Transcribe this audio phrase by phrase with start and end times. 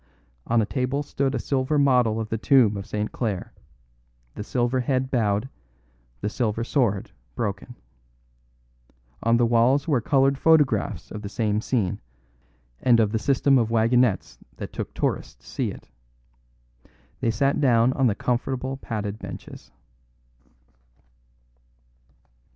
[0.47, 3.11] On a table stood a silver model of the tomb of St.
[3.11, 3.53] Clare,
[4.33, 5.47] the silver head bowed,
[6.21, 7.75] the silver sword broken.
[9.21, 11.99] On the walls were coloured photographs of the same scene,
[12.81, 15.87] and of the system of wagonettes that took tourists to see it.
[17.19, 19.69] They sat down on the comfortable padded benches.